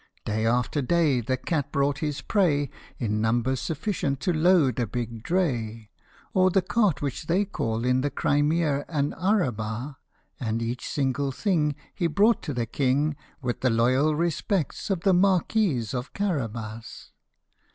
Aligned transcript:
Day 0.25 0.47
after 0.47 0.81
day 0.81 1.21
the 1.21 1.37
cat 1.37 1.71
brought 1.71 1.99
his 1.99 2.21
prey 2.23 2.71
In 2.97 3.21
numbers 3.21 3.59
sufficient 3.59 4.19
to 4.21 4.33
load 4.33 4.79
a 4.79 4.87
big 4.87 5.21
dray, 5.21 5.91
Or 6.33 6.49
the 6.49 6.63
cart 6.63 7.03
which 7.03 7.27
they 7.27 7.45
call 7.45 7.85
in 7.85 8.01
the 8.01 8.09
Crimea 8.09 8.83
an 8.89 9.13
arabah; 9.13 9.97
And 10.39 10.59
each 10.59 10.89
single 10.89 11.31
thing 11.31 11.75
He 11.93 12.07
brought 12.07 12.41
to 12.41 12.53
the 12.55 12.65
King" 12.65 13.15
With 13.43 13.61
the 13.61 13.69
loyal 13.69 14.15
respects 14.15 14.89
of 14.89 15.01
the 15.01 15.13
Marquis 15.13 15.89
of 15.93 16.13
Carabas." 16.13 17.11